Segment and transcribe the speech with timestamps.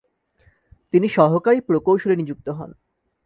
[0.93, 2.71] তিনি সহকারী প্রকৌশলী নিযুক্ত হন।